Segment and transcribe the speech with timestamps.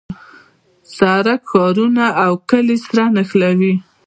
[0.97, 3.73] سړک ښارونه او کلیو سره نښلوي.